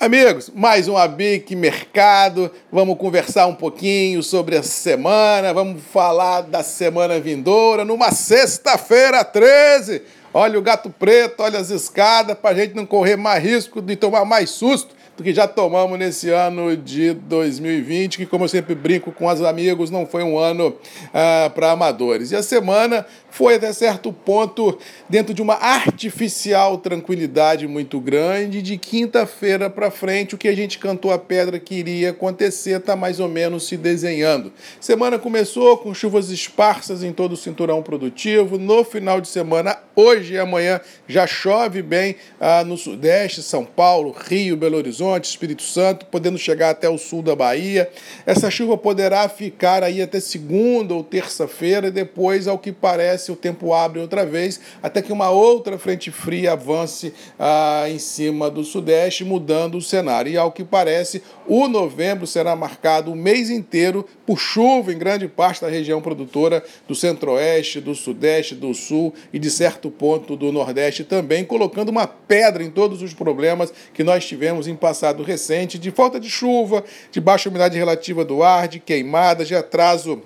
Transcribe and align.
Amigos, 0.00 0.50
mais 0.54 0.88
um 0.88 0.96
Abic 0.96 1.54
Mercado. 1.54 2.50
Vamos 2.72 2.96
conversar 2.96 3.46
um 3.46 3.54
pouquinho 3.54 4.22
sobre 4.22 4.56
a 4.56 4.62
semana. 4.62 5.52
Vamos 5.52 5.82
falar 5.92 6.40
da 6.40 6.62
semana 6.62 7.20
vindoura 7.20 7.84
numa 7.84 8.10
sexta-feira 8.10 9.22
13. 9.22 10.00
Olha 10.32 10.58
o 10.58 10.62
gato 10.62 10.88
preto, 10.88 11.42
olha 11.42 11.58
as 11.58 11.68
escadas, 11.68 12.34
para 12.38 12.48
a 12.48 12.54
gente 12.54 12.74
não 12.74 12.86
correr 12.86 13.16
mais 13.16 13.44
risco 13.44 13.82
de 13.82 13.94
tomar 13.94 14.24
mais 14.24 14.48
susto 14.48 14.94
do 15.18 15.22
que 15.22 15.34
já 15.34 15.46
tomamos 15.46 15.98
nesse 15.98 16.30
ano 16.30 16.74
de 16.74 17.12
2020, 17.12 18.16
que, 18.16 18.24
como 18.24 18.44
eu 18.44 18.48
sempre 18.48 18.74
brinco 18.74 19.12
com 19.12 19.26
os 19.26 19.42
amigos, 19.42 19.90
não 19.90 20.06
foi 20.06 20.22
um 20.22 20.38
ano 20.38 20.74
ah, 21.12 21.50
para 21.54 21.72
amadores. 21.72 22.30
E 22.30 22.36
a 22.36 22.42
semana 22.42 23.04
foi 23.30 23.54
até 23.54 23.72
certo 23.72 24.12
ponto 24.12 24.78
dentro 25.08 25.32
de 25.34 25.42
uma 25.42 25.54
artificial 25.54 26.78
tranquilidade 26.78 27.66
muito 27.66 28.00
grande. 28.00 28.62
De 28.62 28.76
quinta-feira 28.76 29.68
para 29.68 29.90
frente, 29.90 30.34
o 30.34 30.38
que 30.38 30.48
a 30.48 30.54
gente 30.54 30.78
cantou 30.78 31.12
a 31.12 31.18
pedra 31.18 31.58
que 31.58 31.74
iria 31.74 32.10
acontecer 32.10 32.78
está 32.78 32.94
mais 32.94 33.20
ou 33.20 33.28
menos 33.28 33.66
se 33.66 33.76
desenhando. 33.76 34.52
Semana 34.80 35.18
começou 35.18 35.78
com 35.78 35.92
chuvas 35.94 36.30
esparsas 36.30 37.02
em 37.02 37.12
todo 37.12 37.32
o 37.32 37.36
cinturão 37.36 37.82
produtivo. 37.82 38.58
No 38.58 38.84
final 38.84 39.20
de 39.20 39.28
semana, 39.28 39.76
hoje 39.94 40.34
e 40.34 40.38
amanhã, 40.38 40.80
já 41.08 41.26
chove 41.26 41.82
bem 41.82 42.16
ah, 42.40 42.64
no 42.64 42.76
Sudeste, 42.76 43.42
São 43.42 43.64
Paulo, 43.64 44.14
Rio, 44.16 44.56
Belo 44.56 44.76
Horizonte. 44.76 45.30
Espírito 45.30 45.62
Santo, 45.62 46.06
podendo 46.06 46.38
chegar 46.38 46.70
até 46.70 46.88
o 46.88 46.98
sul 46.98 47.22
da 47.22 47.34
Bahia. 47.34 47.90
Essa 48.26 48.50
chuva 48.50 48.76
poderá 48.76 49.28
ficar 49.28 49.82
aí 49.82 50.02
até 50.02 50.20
segunda 50.20 50.94
ou 50.94 51.02
terça-feira, 51.02 51.88
e 51.88 51.90
depois, 51.90 52.46
ao 52.46 52.58
que 52.58 52.72
parece, 52.72 53.19
o 53.28 53.36
tempo 53.36 53.74
abre 53.74 53.98
outra 53.98 54.24
vez, 54.24 54.60
até 54.80 55.02
que 55.02 55.12
uma 55.12 55.30
outra 55.30 55.76
frente 55.78 56.10
fria 56.12 56.52
avance 56.52 57.12
ah, 57.38 57.86
em 57.88 57.98
cima 57.98 58.48
do 58.48 58.62
Sudeste, 58.62 59.24
mudando 59.24 59.78
o 59.78 59.82
cenário. 59.82 60.30
E 60.30 60.36
ao 60.36 60.52
que 60.52 60.62
parece, 60.62 61.22
o 61.46 61.66
novembro 61.66 62.26
será 62.26 62.54
marcado 62.54 63.10
o 63.10 63.16
mês 63.16 63.50
inteiro 63.50 64.06
por 64.24 64.38
chuva 64.38 64.92
em 64.92 64.98
grande 64.98 65.26
parte 65.26 65.60
da 65.60 65.68
região 65.68 66.00
produtora 66.00 66.62
do 66.86 66.94
Centro-Oeste, 66.94 67.80
do 67.80 67.94
Sudeste, 67.94 68.54
do 68.54 68.72
Sul 68.72 69.12
e 69.32 69.38
de 69.38 69.50
certo 69.50 69.90
ponto 69.90 70.36
do 70.36 70.52
Nordeste 70.52 71.02
também, 71.02 71.44
colocando 71.44 71.88
uma 71.88 72.06
pedra 72.06 72.62
em 72.62 72.70
todos 72.70 73.02
os 73.02 73.12
problemas 73.12 73.72
que 73.92 74.04
nós 74.04 74.24
tivemos 74.24 74.68
em 74.68 74.76
passado 74.76 75.22
recente 75.22 75.78
de 75.78 75.90
falta 75.90 76.20
de 76.20 76.30
chuva, 76.30 76.84
de 77.10 77.20
baixa 77.20 77.48
umidade 77.48 77.76
relativa 77.76 78.24
do 78.24 78.42
ar, 78.42 78.68
de 78.68 78.78
queimadas, 78.78 79.48
de 79.48 79.54
atraso 79.54 80.22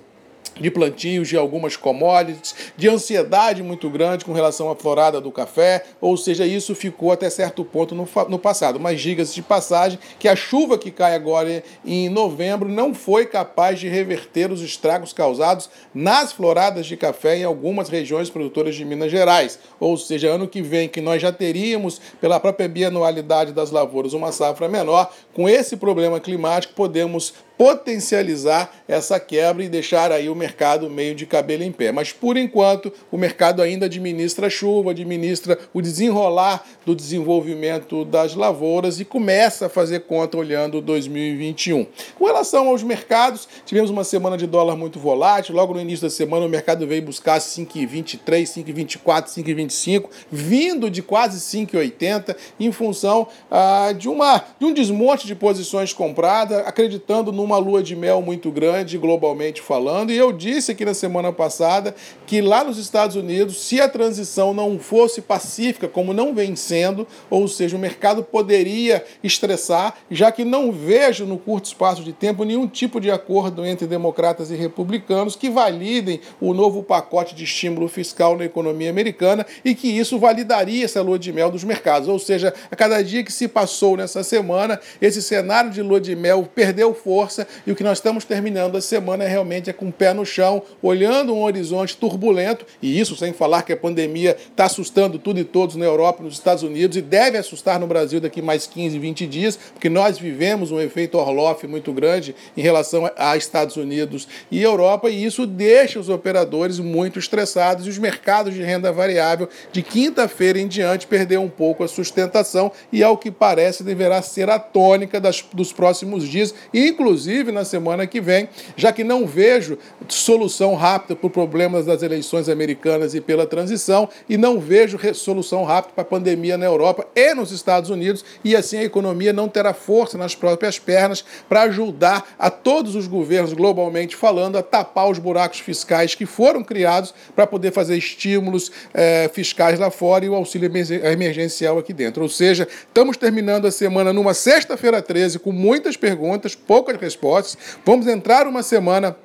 de 0.59 0.71
plantios 0.71 1.27
de 1.27 1.37
algumas 1.37 1.75
commodities, 1.75 2.55
de 2.77 2.87
ansiedade 2.87 3.61
muito 3.61 3.89
grande 3.89 4.25
com 4.25 4.33
relação 4.33 4.69
à 4.69 4.75
florada 4.75 5.19
do 5.19 5.31
café, 5.31 5.83
ou 5.99 6.15
seja, 6.15 6.45
isso 6.45 6.73
ficou 6.73 7.11
até 7.11 7.29
certo 7.29 7.63
ponto 7.63 7.93
no, 7.93 8.07
no 8.29 8.39
passado. 8.39 8.79
Mas 8.79 9.01
diga-se 9.01 9.33
de 9.33 9.41
passagem 9.41 9.99
que 10.19 10.27
a 10.27 10.35
chuva 10.35 10.77
que 10.77 10.91
cai 10.91 11.15
agora 11.15 11.63
em 11.85 12.09
novembro 12.09 12.69
não 12.69 12.93
foi 12.93 13.25
capaz 13.25 13.79
de 13.79 13.87
reverter 13.87 14.51
os 14.51 14.61
estragos 14.61 15.13
causados 15.13 15.69
nas 15.93 16.31
floradas 16.31 16.85
de 16.85 16.97
café 16.97 17.37
em 17.37 17.43
algumas 17.43 17.89
regiões 17.89 18.29
produtoras 18.29 18.75
de 18.75 18.85
Minas 18.85 19.11
Gerais. 19.11 19.59
Ou 19.79 19.97
seja, 19.97 20.29
ano 20.29 20.47
que 20.47 20.61
vem, 20.61 20.87
que 20.87 21.01
nós 21.01 21.21
já 21.21 21.31
teríamos, 21.31 21.99
pela 22.19 22.39
própria 22.39 22.67
bianualidade 22.67 23.51
das 23.51 23.71
lavouras, 23.71 24.13
uma 24.13 24.31
safra 24.31 24.67
menor, 24.67 25.11
com 25.33 25.47
esse 25.49 25.77
problema 25.77 26.19
climático, 26.19 26.73
podemos 26.73 27.33
potencializar 27.57 28.71
essa 28.87 29.19
quebra 29.19 29.63
e 29.63 29.69
deixar 29.69 30.11
aí 30.11 30.29
o 30.29 30.35
mercado 30.35 30.89
meio 30.89 31.15
de 31.15 31.25
cabelo 31.25 31.63
em 31.63 31.71
pé. 31.71 31.91
Mas 31.91 32.11
por 32.11 32.37
enquanto, 32.37 32.91
o 33.11 33.17
mercado 33.17 33.61
ainda 33.61 33.85
administra 33.85 34.47
a 34.47 34.49
chuva, 34.49 34.91
administra 34.91 35.57
o 35.73 35.81
desenrolar 35.81 36.65
do 36.85 36.95
desenvolvimento 36.95 38.05
das 38.05 38.35
lavouras 38.35 38.99
e 38.99 39.05
começa 39.05 39.65
a 39.65 39.69
fazer 39.69 40.01
conta 40.01 40.37
olhando 40.37 40.81
2021. 40.81 41.87
Com 42.17 42.25
relação 42.25 42.69
aos 42.69 42.83
mercados, 42.83 43.47
tivemos 43.65 43.89
uma 43.89 44.03
semana 44.03 44.37
de 44.37 44.45
dólar 44.45 44.75
muito 44.75 44.99
volátil. 44.99 45.55
Logo 45.55 45.73
no 45.73 45.81
início 45.81 46.03
da 46.03 46.09
semana, 46.09 46.45
o 46.45 46.49
mercado 46.49 46.85
veio 46.85 47.01
buscar 47.01 47.39
5,23, 47.39 48.19
5,24, 48.43 49.25
5,25, 49.27 50.09
vindo 50.31 50.89
de 50.89 51.01
quase 51.01 51.39
5,80 51.39 52.35
em 52.59 52.71
função 52.71 53.27
ah, 53.49 53.93
de, 53.97 54.09
uma, 54.09 54.43
de 54.59 54.65
um 54.65 54.73
desmonte 54.73 55.25
de 55.25 55.35
posições 55.35 55.93
compradas, 55.93 56.65
acreditando 56.67 57.31
no 57.31 57.44
numa 57.45 57.59
lua 57.59 57.83
de 57.83 57.95
mel 57.95 58.23
muito 58.23 58.49
grande, 58.49 58.97
globalmente 58.97 59.61
falando. 59.61 60.11
E 60.11 60.17
eu 60.17 60.33
disse 60.33 60.71
aqui 60.71 60.83
na 60.83 60.95
semana 60.95 61.31
passada 61.31 61.93
que 62.25 62.41
lá 62.41 62.63
nos 62.63 62.79
Estados 62.79 63.15
Unidos, 63.15 63.61
se 63.61 63.79
a 63.79 63.87
transição 63.87 64.51
não 64.51 64.79
fosse 64.79 65.21
pacífica, 65.21 65.87
como 65.87 66.11
não 66.11 66.33
vem 66.33 66.55
sendo, 66.55 67.07
ou 67.29 67.47
seja, 67.47 67.77
o 67.77 67.79
mercado 67.79 68.23
poderia 68.23 69.05
estressar, 69.23 69.95
já 70.09 70.31
que 70.31 70.43
não 70.43 70.71
vejo 70.71 71.25
no 71.25 71.37
curto 71.37 71.65
espaço 71.65 72.03
de 72.03 72.11
tempo 72.11 72.43
nenhum 72.43 72.67
tipo 72.67 72.99
de 72.99 73.11
acordo 73.11 73.63
entre 73.63 73.85
democratas 73.85 74.49
e 74.49 74.55
republicanos 74.55 75.35
que 75.35 75.49
validem 75.49 76.19
o 76.41 76.51
novo 76.51 76.81
pacote 76.81 77.35
de 77.35 77.43
estímulo 77.43 77.87
fiscal 77.87 78.35
na 78.35 78.45
economia 78.45 78.89
americana 78.89 79.45
e 79.63 79.75
que 79.75 79.87
isso 79.87 80.17
validaria 80.17 80.83
essa 80.83 81.01
lua 81.03 81.19
de 81.19 81.31
mel 81.31 81.51
dos 81.51 81.63
mercados. 81.63 82.09
Ou 82.09 82.17
seja, 82.17 82.51
a 82.71 82.75
cada 82.75 83.03
dia 83.03 83.23
que 83.23 83.31
se 83.31 83.47
passou 83.47 83.95
nessa 83.95 84.23
semana, 84.23 84.79
esse 84.99 85.21
cenário 85.21 85.69
de 85.69 85.83
lua 85.83 86.01
de 86.01 86.15
mel 86.15 86.49
perdeu 86.55 86.95
força 86.95 87.34
força 87.35 87.47
e 87.67 87.71
o 87.71 87.75
que 87.75 87.83
nós 87.83 87.97
estamos 87.97 88.23
terminando 88.23 88.77
a 88.77 88.81
semana 88.81 89.23
é 89.23 89.27
realmente 89.27 89.69
é 89.69 89.73
com 89.73 89.89
o 89.89 89.91
pé 89.91 90.13
no 90.13 90.25
chão, 90.25 90.61
olhando 90.81 91.33
um 91.33 91.43
horizonte 91.43 91.97
turbulento, 91.97 92.65
e 92.81 92.99
isso 92.99 93.15
sem 93.15 93.33
falar 93.33 93.63
que 93.63 93.73
a 93.73 93.77
pandemia 93.77 94.37
está 94.49 94.65
assustando 94.65 95.19
tudo 95.19 95.39
e 95.39 95.43
todos 95.43 95.75
na 95.75 95.85
Europa, 95.85 96.23
nos 96.23 96.35
Estados 96.35 96.63
Unidos 96.63 96.95
e 96.95 97.01
deve 97.01 97.37
assustar 97.37 97.79
no 97.79 97.87
Brasil 97.87 98.21
daqui 98.21 98.41
mais 98.41 98.65
15, 98.65 98.97
20 98.97 99.27
dias, 99.27 99.59
porque 99.73 99.89
nós 99.89 100.17
vivemos 100.17 100.71
um 100.71 100.79
efeito 100.79 101.17
Orloff 101.17 101.67
muito 101.67 101.91
grande 101.91 102.35
em 102.55 102.61
relação 102.61 103.09
a 103.17 103.35
Estados 103.35 103.75
Unidos 103.75 104.27
e 104.49 104.61
Europa, 104.61 105.09
e 105.09 105.25
isso 105.25 105.45
deixa 105.45 105.99
os 105.99 106.09
operadores 106.09 106.79
muito 106.79 107.19
estressados 107.19 107.85
e 107.85 107.89
os 107.89 107.97
mercados 107.97 108.53
de 108.53 108.61
renda 108.61 108.91
variável 108.91 109.49
de 109.71 109.81
quinta-feira 109.81 110.59
em 110.59 110.67
diante 110.67 111.07
perder 111.07 111.39
um 111.39 111.49
pouco 111.49 111.83
a 111.83 111.87
sustentação 111.87 112.71
e 112.91 113.03
ao 113.03 113.17
que 113.17 113.31
parece 113.31 113.83
deverá 113.83 114.21
ser 114.21 114.49
a 114.49 114.59
tônica 114.59 115.19
das, 115.19 115.43
dos 115.53 115.73
próximos 115.73 116.27
dias, 116.27 116.53
inclusive 116.73 117.24
inclusive 117.25 117.51
na 117.51 117.65
semana 117.65 118.05
que 118.05 118.21
vem, 118.21 118.47
já 118.75 118.91
que 118.91 119.03
não 119.03 119.25
vejo 119.25 119.77
solução 120.07 120.75
rápida 120.75 121.15
para 121.15 121.29
problemas 121.29 121.85
das 121.85 122.03
eleições 122.03 122.47
americanas 122.47 123.15
e 123.15 123.21
pela 123.21 123.47
transição, 123.47 124.07
e 124.29 124.37
não 124.37 124.59
vejo 124.59 124.99
solução 125.13 125.63
rápida 125.63 125.93
para 125.95 126.01
a 126.03 126.05
pandemia 126.05 126.57
na 126.57 126.65
Europa 126.65 127.07
e 127.15 127.33
nos 127.33 127.51
Estados 127.51 127.89
Unidos, 127.89 128.23
e 128.43 128.55
assim 128.55 128.77
a 128.77 128.83
economia 128.83 129.33
não 129.33 129.49
terá 129.49 129.73
força 129.73 130.17
nas 130.17 130.35
próprias 130.35 130.77
pernas 130.77 131.25
para 131.49 131.63
ajudar 131.63 132.35
a 132.37 132.51
todos 132.51 132.95
os 132.95 133.07
governos, 133.07 133.53
globalmente 133.53 134.15
falando, 134.15 134.57
a 134.57 134.63
tapar 134.63 135.09
os 135.09 135.17
buracos 135.17 135.59
fiscais 135.59 136.13
que 136.13 136.25
foram 136.25 136.63
criados 136.63 137.13
para 137.35 137.47
poder 137.47 137.71
fazer 137.71 137.97
estímulos 137.97 138.71
eh, 138.93 139.29
fiscais 139.33 139.79
lá 139.79 139.89
fora 139.89 140.25
e 140.25 140.29
o 140.29 140.35
auxílio 140.35 140.71
emergencial 141.03 141.79
aqui 141.79 141.93
dentro. 141.93 142.21
Ou 142.21 142.29
seja, 142.29 142.67
estamos 142.87 143.17
terminando 143.17 143.65
a 143.65 143.71
semana 143.71 144.13
numa 144.13 144.33
sexta-feira 144.33 145.01
13 145.01 145.39
com 145.39 145.51
muitas 145.51 145.97
perguntas, 145.97 146.53
poucas 146.53 146.97
respostas 146.97 147.14
respostas. 147.15 147.57
Vamos 147.85 148.07
entrar 148.07 148.47
uma 148.47 148.61
semana 148.61 149.15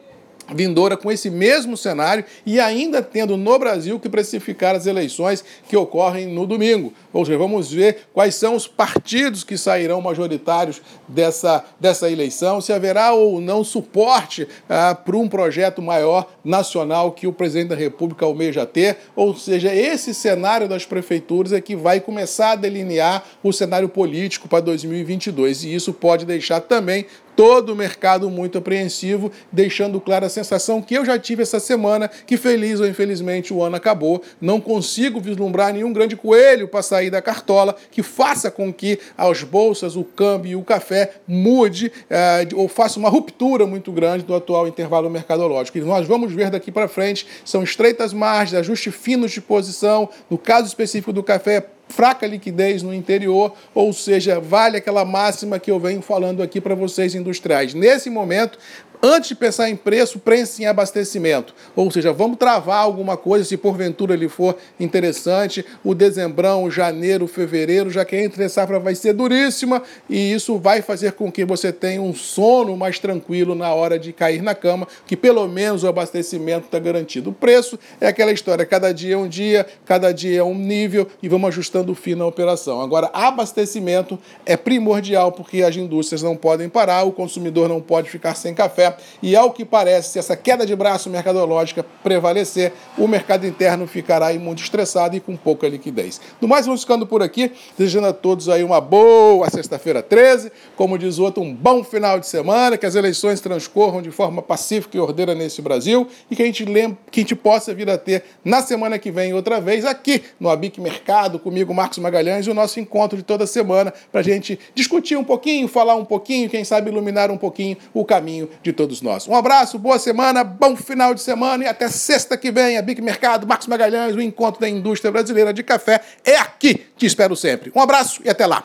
vindoura 0.55 0.97
com 0.97 1.11
esse 1.11 1.31
mesmo 1.31 1.77
cenário 1.77 2.25
e 2.45 2.59
ainda 2.59 3.03
tendo 3.03 3.37
no 3.37 3.59
Brasil 3.59 3.99
que 3.99 4.09
precificar 4.09 4.75
as 4.75 4.87
eleições 4.87 5.45
que 5.69 5.77
ocorrem 5.77 6.27
no 6.27 6.47
domingo. 6.47 6.93
Ou 7.13 7.25
seja, 7.25 7.39
vamos 7.39 7.71
ver 7.71 8.09
quais 8.13 8.35
são 8.35 8.55
os 8.55 8.67
partidos 8.67 9.45
que 9.45 9.57
sairão 9.57 10.01
majoritários 10.01 10.81
dessa, 11.09 11.65
dessa 11.79 12.11
eleição, 12.11 12.61
se 12.61 12.73
haverá 12.73 13.13
ou 13.13 13.41
não 13.41 13.65
suporte 13.65 14.47
ah, 14.69 14.95
para 14.95 15.17
um 15.17 15.29
projeto 15.29 15.81
maior 15.81 16.29
nacional 16.45 17.13
que 17.13 17.27
o 17.27 17.33
presidente 17.33 17.69
da 17.69 17.77
República 17.77 18.25
almeja 18.25 18.67
ter. 18.67 18.99
Ou 19.15 19.35
seja, 19.35 19.75
esse 19.75 20.15
cenário 20.15 20.69
das 20.69 20.85
prefeituras 20.85 21.53
é 21.53 21.61
que 21.61 21.77
vai 21.77 22.01
começar 22.01 22.53
a 22.53 22.57
delinear 22.57 23.25
o 23.43 23.53
cenário 23.53 23.89
político 23.89 24.49
para 24.49 24.61
2022 24.61 25.65
e 25.65 25.75
isso 25.75 25.93
pode 25.93 26.25
deixar 26.25 26.61
também 26.61 27.07
todo 27.41 27.73
o 27.73 27.75
mercado 27.75 28.29
muito 28.29 28.59
apreensivo, 28.59 29.33
deixando 29.51 29.99
clara 29.99 30.27
a 30.27 30.29
sensação 30.29 30.83
que 30.83 30.93
eu 30.93 31.07
já 31.07 31.19
tive 31.19 31.43
essa 31.43 31.59
semana, 31.59 32.07
que 32.27 32.37
feliz 32.37 32.81
ou 32.81 32.87
infelizmente 32.87 33.55
o 33.55 33.63
ano 33.63 33.77
acabou. 33.77 34.23
Não 34.39 34.61
consigo 34.61 35.19
vislumbrar 35.19 35.73
nenhum 35.73 35.91
grande 35.91 36.17
coelho 36.17 36.69
para 36.69 36.83
sair 36.83 37.09
da 37.09 37.23
cartola 37.23 37.75
que 37.91 38.03
faça 38.03 38.51
com 38.51 38.71
que 38.71 38.99
as 39.17 39.43
bolsas, 39.43 39.97
o 39.97 40.05
câmbio 40.05 40.51
e 40.51 40.55
o 40.57 40.63
café 40.63 41.13
mude 41.27 41.91
eh, 42.11 42.47
ou 42.55 42.69
faça 42.69 42.99
uma 42.99 43.09
ruptura 43.09 43.65
muito 43.65 43.91
grande 43.91 44.23
do 44.23 44.35
atual 44.35 44.69
intervalo 44.69 45.09
mercadológico. 45.09 45.79
E 45.79 45.81
nós 45.81 46.07
vamos 46.07 46.35
ver 46.35 46.51
daqui 46.51 46.71
para 46.71 46.89
frente, 46.89 47.27
são 47.43 47.63
estreitas 47.63 48.13
margens, 48.13 48.61
ajuste 48.61 48.91
finos 48.91 49.33
de 49.33 49.41
posição, 49.41 50.11
no 50.29 50.37
caso 50.37 50.67
específico 50.67 51.11
do 51.11 51.23
café, 51.23 51.67
fraca 51.91 52.27
liquidez 52.27 52.83
no 52.83 52.95
interior, 52.95 53.53
ou 53.75 53.93
seja, 53.93 54.41
vale 54.41 54.79
aquela 54.79 55.05
máxima 55.05 55.59
que 55.59 55.71
eu 55.71 55.79
venho 55.79 56.01
falando 56.01 56.43
aqui 56.43 56.61
para 56.61 56.75
vocês 56.75 57.15
industriais. 57.15 57.75
Nesse 57.75 58.09
momento, 58.09 58.59
antes 59.03 59.29
de 59.29 59.35
pensar 59.35 59.69
em 59.71 59.77
preço, 59.77 60.19
pense 60.19 60.63
em 60.63 60.67
abastecimento. 60.67 61.55
Ou 61.75 61.91
seja, 61.91 62.13
vamos 62.13 62.39
travar 62.39 62.83
alguma 62.83 63.17
coisa, 63.17 63.45
se 63.45 63.57
porventura 63.57 64.15
ele 64.15 64.29
for 64.29 64.57
interessante. 64.79 65.65
O 65.83 65.95
dezembrão, 65.95 66.71
janeiro, 66.71 67.27
fevereiro, 67.27 67.91
já 67.91 68.05
que 68.05 68.17
a 68.17 68.23
entre 68.23 68.49
safra 68.49 68.79
vai 68.79 68.95
ser 68.95 69.13
duríssima 69.13 69.83
e 70.09 70.33
isso 70.33 70.59
vai 70.59 70.83
fazer 70.83 71.13
com 71.13 71.31
que 71.31 71.45
você 71.45 71.73
tenha 71.73 72.03
um 72.03 72.15
sono 72.15 72.77
mais 72.77 72.99
tranquilo 72.99 73.55
na 73.55 73.73
hora 73.73 73.99
de 73.99 74.13
cair 74.13 74.43
na 74.43 74.55
cama, 74.55 74.87
que 75.07 75.17
pelo 75.17 75.47
menos 75.49 75.83
o 75.83 75.89
abastecimento 75.89 76.67
está 76.67 76.79
garantido. 76.79 77.31
O 77.31 77.33
preço 77.33 77.79
é 78.01 78.07
aquela 78.07 78.33
história, 78.33 78.65
cada 78.67 78.93
dia 78.93 79.15
é 79.15 79.17
um 79.17 79.29
dia, 79.29 79.67
cada 79.85 80.13
dia 80.13 80.41
é 80.41 80.45
um 80.45 80.55
nível 80.55 81.07
e 81.23 81.29
vamos 81.29 81.49
ajustando 81.49 81.93
o 81.93 81.95
fim 81.95 82.15
na 82.15 82.27
operação. 82.27 82.81
Agora, 82.81 83.11
abastecimento 83.13 84.19
é 84.45 84.57
primordial 84.57 85.33
porque 85.33 85.63
as 85.63 85.77
indústrias 85.77 86.23
não 86.23 86.37
podem 86.37 86.69
parar, 86.69 87.05
o 87.05 87.13
consumidor 87.13 87.69
não 87.69 87.81
pode 87.81 88.11
ficar 88.11 88.35
sem 88.35 88.55
café 88.55 88.90
e 89.23 89.37
ao 89.37 89.53
que 89.53 89.65
parece, 89.65 90.13
se 90.13 90.19
essa 90.19 90.37
queda 90.37 90.65
de 90.67 90.75
braço 90.75 91.11
mercadológica 91.11 91.85
prevalecer, 92.03 92.73
o 92.97 93.07
mercado 93.07 93.47
interno 93.47 93.87
ficará 93.87 94.33
muito 94.35 94.63
estressado 94.63 95.17
e 95.17 95.21
com 95.21 95.37
pouca 95.37 95.69
liquidez. 95.69 96.21
No 96.41 96.49
mais, 96.49 96.67
vamos 96.67 96.83
ficando 96.83 97.07
por 97.07 97.23
aqui, 97.23 97.53
desejando 97.77 98.09
a 98.09 98.13
todos 98.13 98.49
aí 98.49 98.63
uma 98.63 98.81
boa 98.81 99.49
sexta-feira 99.51 100.03
13, 100.03 100.53
como 100.77 100.99
diz 100.99 101.19
o 101.19 101.25
outro, 101.25 101.43
um 101.43 101.55
bom 101.55 101.83
final 101.83 102.19
de 102.19 102.27
semana, 102.27 102.77
que 102.77 102.87
as 102.87 102.95
eleições 102.95 103.41
transcorram 103.41 104.03
de 104.03 104.11
forma 104.11 104.43
pacífica 104.43 104.97
e 104.97 105.01
ordeira 105.01 105.35
nesse 105.35 105.61
Brasil 105.63 106.09
e 106.31 106.37
que 106.37 106.43
a 106.43 106.47
gente 106.47 106.65
lembre, 106.65 106.99
que 107.11 107.21
a 107.21 107.23
gente 107.23 107.35
possa 107.35 107.75
vir 107.75 107.89
a 107.91 107.99
ter 107.99 108.25
na 108.45 108.63
semana 108.63 108.99
que 108.99 109.11
vem 109.11 109.33
outra 109.35 109.61
vez 109.61 109.85
aqui 109.85 110.23
no 110.39 110.49
Abic 110.49 110.81
Mercado, 110.81 111.39
comigo, 111.39 111.75
Marcos 111.75 111.99
Magalhães, 111.99 112.47
o 112.47 112.55
nosso 112.55 112.81
encontro 112.81 113.17
de 113.17 113.23
toda 113.23 113.47
semana 113.47 113.93
para 114.11 114.21
a 114.21 114.25
gente 114.25 114.59
discutir 114.75 115.17
um 115.17 115.25
pouquinho, 115.25 115.69
falar 115.69 115.95
um 115.95 116.05
pouquinho, 116.05 116.49
quem 116.49 116.65
sabe 116.65 116.91
iluminar 116.91 117.31
um 117.31 117.37
pouquinho 117.37 117.77
o 117.93 118.05
caminho 118.05 118.49
de 118.63 118.73
nós. 119.03 119.29
Um 119.29 119.35
abraço, 119.35 119.79
boa 119.79 119.99
semana, 119.99 120.43
bom 120.43 120.77
final 120.77 121.15
de 121.15 121.21
semana 121.21 121.65
e 121.65 121.67
até 121.67 121.89
sexta 121.89 122.37
que 122.37 122.51
vem, 122.51 122.79
Abic 122.79 123.01
Mercado, 123.01 123.47
Marcos 123.47 123.67
Magalhães, 123.67 124.15
o 124.15 124.21
encontro 124.21 124.61
da 124.61 124.69
indústria 124.69 125.11
brasileira 125.11 125.53
de 125.53 125.63
café 125.63 126.01
é 126.25 126.37
aqui. 126.37 126.87
Te 126.97 127.07
espero 127.07 127.37
sempre. 127.37 127.73
Um 127.75 127.81
abraço 127.81 128.21
e 128.25 128.31
até 128.31 128.47
lá. 128.47 128.65